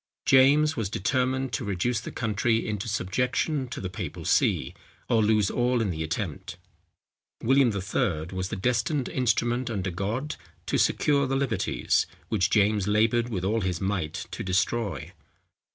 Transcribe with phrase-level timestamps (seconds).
[0.25, 4.73] James was determined to reduce the country into subjection to the papal see,
[5.07, 6.57] or lose all in the attempt.
[7.43, 8.25] William III.
[8.35, 13.61] was the destined instrument under God, to secure the liberties, which James laboured with all
[13.61, 15.13] his might to destroy.